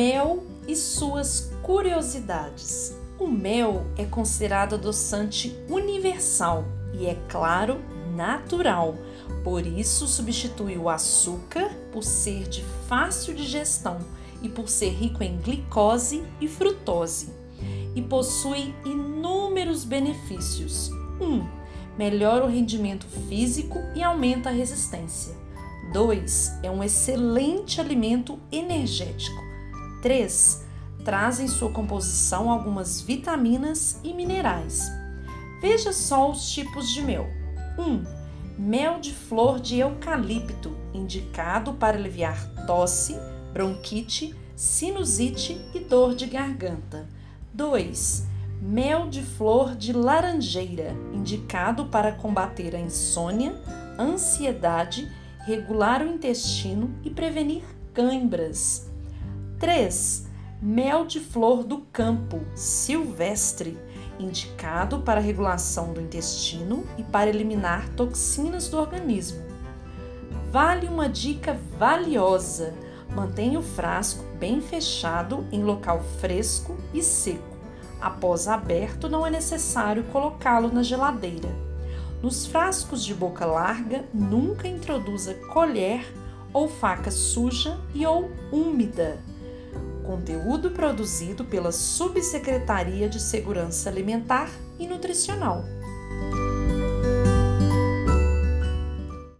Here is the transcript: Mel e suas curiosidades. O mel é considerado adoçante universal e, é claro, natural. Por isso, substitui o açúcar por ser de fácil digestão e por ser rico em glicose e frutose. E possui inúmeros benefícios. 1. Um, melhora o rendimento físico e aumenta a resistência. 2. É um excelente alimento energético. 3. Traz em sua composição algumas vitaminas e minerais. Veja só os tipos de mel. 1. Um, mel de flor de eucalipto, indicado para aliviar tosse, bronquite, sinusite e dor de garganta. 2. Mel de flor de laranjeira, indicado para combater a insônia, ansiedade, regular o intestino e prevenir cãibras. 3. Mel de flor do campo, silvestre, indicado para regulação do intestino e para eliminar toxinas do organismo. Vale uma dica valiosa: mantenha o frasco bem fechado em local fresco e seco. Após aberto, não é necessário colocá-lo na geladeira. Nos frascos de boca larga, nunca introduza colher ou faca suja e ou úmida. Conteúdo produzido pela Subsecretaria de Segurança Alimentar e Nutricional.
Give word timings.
Mel 0.00 0.42
e 0.66 0.74
suas 0.74 1.52
curiosidades. 1.62 2.96
O 3.18 3.26
mel 3.26 3.84
é 3.98 4.06
considerado 4.06 4.76
adoçante 4.76 5.54
universal 5.68 6.64
e, 6.94 7.04
é 7.04 7.18
claro, 7.28 7.82
natural. 8.16 8.96
Por 9.44 9.66
isso, 9.66 10.06
substitui 10.06 10.78
o 10.78 10.88
açúcar 10.88 11.68
por 11.92 12.02
ser 12.02 12.48
de 12.48 12.64
fácil 12.88 13.34
digestão 13.34 13.98
e 14.40 14.48
por 14.48 14.70
ser 14.70 14.88
rico 14.88 15.22
em 15.22 15.36
glicose 15.36 16.24
e 16.40 16.48
frutose. 16.48 17.28
E 17.94 18.00
possui 18.00 18.74
inúmeros 18.86 19.84
benefícios. 19.84 20.90
1. 21.20 21.24
Um, 21.26 21.46
melhora 21.98 22.46
o 22.46 22.48
rendimento 22.48 23.04
físico 23.28 23.78
e 23.94 24.02
aumenta 24.02 24.48
a 24.48 24.52
resistência. 24.52 25.36
2. 25.92 26.52
É 26.62 26.70
um 26.70 26.82
excelente 26.82 27.82
alimento 27.82 28.38
energético. 28.50 29.49
3. 30.02 30.64
Traz 31.04 31.40
em 31.40 31.48
sua 31.48 31.70
composição 31.70 32.50
algumas 32.50 33.00
vitaminas 33.00 33.98
e 34.02 34.12
minerais. 34.12 34.90
Veja 35.60 35.92
só 35.92 36.30
os 36.30 36.50
tipos 36.50 36.88
de 36.88 37.02
mel. 37.02 37.26
1. 37.78 37.82
Um, 37.82 38.04
mel 38.58 39.00
de 39.00 39.14
flor 39.14 39.60
de 39.60 39.78
eucalipto, 39.78 40.76
indicado 40.92 41.74
para 41.74 41.96
aliviar 41.96 42.38
tosse, 42.66 43.16
bronquite, 43.52 44.34
sinusite 44.54 45.60
e 45.74 45.80
dor 45.80 46.14
de 46.14 46.26
garganta. 46.26 47.08
2. 47.54 48.26
Mel 48.60 49.08
de 49.08 49.22
flor 49.22 49.74
de 49.74 49.92
laranjeira, 49.92 50.94
indicado 51.14 51.86
para 51.86 52.12
combater 52.12 52.76
a 52.76 52.80
insônia, 52.80 53.54
ansiedade, 53.98 55.10
regular 55.46 56.02
o 56.02 56.06
intestino 56.06 56.94
e 57.02 57.08
prevenir 57.08 57.62
cãibras. 57.94 58.89
3. 59.60 60.26
Mel 60.62 61.04
de 61.04 61.20
flor 61.20 61.64
do 61.64 61.80
campo, 61.92 62.40
silvestre, 62.54 63.76
indicado 64.18 65.00
para 65.00 65.20
regulação 65.20 65.92
do 65.92 66.00
intestino 66.00 66.86
e 66.96 67.02
para 67.02 67.28
eliminar 67.28 67.86
toxinas 67.90 68.70
do 68.70 68.78
organismo. 68.78 69.42
Vale 70.50 70.88
uma 70.88 71.10
dica 71.10 71.60
valiosa: 71.78 72.72
mantenha 73.14 73.58
o 73.58 73.62
frasco 73.62 74.24
bem 74.38 74.62
fechado 74.62 75.46
em 75.52 75.62
local 75.62 76.02
fresco 76.18 76.78
e 76.94 77.02
seco. 77.02 77.58
Após 78.00 78.48
aberto, 78.48 79.10
não 79.10 79.26
é 79.26 79.30
necessário 79.30 80.04
colocá-lo 80.04 80.72
na 80.72 80.82
geladeira. 80.82 81.50
Nos 82.22 82.46
frascos 82.46 83.04
de 83.04 83.12
boca 83.12 83.44
larga, 83.44 84.06
nunca 84.14 84.66
introduza 84.66 85.34
colher 85.52 86.02
ou 86.50 86.66
faca 86.66 87.10
suja 87.10 87.78
e 87.94 88.06
ou 88.06 88.30
úmida. 88.50 89.18
Conteúdo 90.10 90.72
produzido 90.72 91.44
pela 91.44 91.70
Subsecretaria 91.70 93.08
de 93.08 93.22
Segurança 93.22 93.88
Alimentar 93.88 94.50
e 94.76 94.84
Nutricional. 94.84 95.64